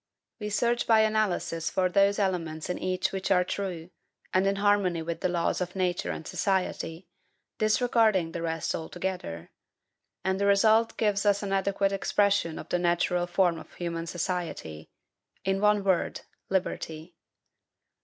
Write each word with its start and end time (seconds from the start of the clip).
We 0.39 0.49
search 0.49 0.87
by 0.87 1.01
analysis 1.01 1.69
for 1.69 1.87
those 1.87 2.17
elements 2.17 2.71
in 2.71 2.79
each 2.79 3.11
which 3.11 3.29
are 3.29 3.43
true, 3.43 3.91
and 4.33 4.47
in 4.47 4.55
harmony 4.55 5.03
with 5.03 5.19
the 5.21 5.29
laws 5.29 5.61
of 5.61 5.75
Nature 5.75 6.09
and 6.09 6.25
society, 6.27 7.07
disregarding 7.59 8.31
the 8.31 8.41
rest 8.41 8.73
altogether; 8.73 9.51
and 10.25 10.39
the 10.39 10.47
result 10.47 10.97
gives 10.97 11.23
us 11.23 11.43
an 11.43 11.53
adequate 11.53 11.91
expression 11.91 12.57
of 12.57 12.69
the 12.69 12.79
natural 12.79 13.27
form 13.27 13.59
of 13.59 13.71
human 13.75 14.07
society, 14.07 14.89
in 15.45 15.61
one 15.61 15.83
word, 15.83 16.21
liberty. 16.49 17.13